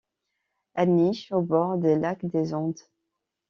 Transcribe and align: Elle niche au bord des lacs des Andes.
Elle 0.73 0.95
niche 0.95 1.31
au 1.31 1.43
bord 1.43 1.77
des 1.77 1.95
lacs 1.95 2.25
des 2.25 2.55
Andes. 2.55 2.87